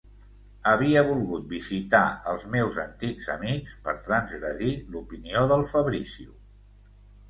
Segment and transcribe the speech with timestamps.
[0.69, 2.01] Havia volgut visitar
[2.33, 6.39] els meus antics amics per transgredir l'opinió del Fabrizio.